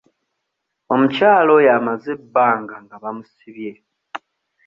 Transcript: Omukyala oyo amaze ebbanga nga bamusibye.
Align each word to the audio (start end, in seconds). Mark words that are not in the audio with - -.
Omukyala 0.93 1.49
oyo 1.57 1.69
amaze 1.77 2.07
ebbanga 2.17 2.75
nga 2.83 2.95
bamusibye. 3.03 3.71